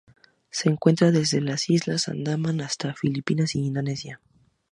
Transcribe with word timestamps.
Se 0.49 0.67
encuentra 0.67 1.11
desde 1.11 1.41
las 1.41 1.69
Islas 1.69 2.07
Andamán 2.07 2.61
hasta 2.61 2.87
las 2.87 2.99
Filipinas 2.99 3.53
y 3.53 3.59
Indonesia. 3.59 4.19